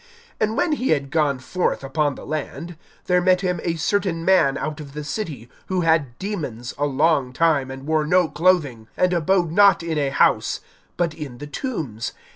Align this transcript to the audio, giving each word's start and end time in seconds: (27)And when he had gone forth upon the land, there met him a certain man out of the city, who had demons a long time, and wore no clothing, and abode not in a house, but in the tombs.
(27)And 0.39 0.55
when 0.55 0.71
he 0.71 0.89
had 0.89 1.11
gone 1.11 1.37
forth 1.37 1.83
upon 1.83 2.15
the 2.15 2.25
land, 2.25 2.75
there 3.05 3.21
met 3.21 3.41
him 3.41 3.59
a 3.61 3.75
certain 3.75 4.25
man 4.25 4.57
out 4.57 4.79
of 4.79 4.93
the 4.93 5.03
city, 5.03 5.47
who 5.67 5.81
had 5.81 6.17
demons 6.17 6.73
a 6.79 6.87
long 6.87 7.31
time, 7.31 7.69
and 7.69 7.85
wore 7.85 8.03
no 8.07 8.27
clothing, 8.27 8.87
and 8.97 9.13
abode 9.13 9.51
not 9.51 9.83
in 9.83 9.99
a 9.99 10.09
house, 10.09 10.59
but 10.97 11.13
in 11.13 11.37
the 11.37 11.45
tombs. 11.45 12.13